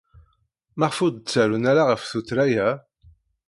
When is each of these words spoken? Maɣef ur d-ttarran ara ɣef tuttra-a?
Maɣef 0.77 0.97
ur 1.05 1.11
d-ttarran 1.11 1.63
ara 1.71 1.83
ɣef 1.89 2.01
tuttra-a? 2.09 2.69